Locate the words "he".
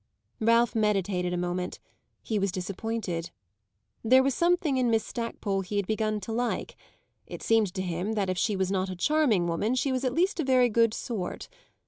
2.23-2.39, 5.61-5.75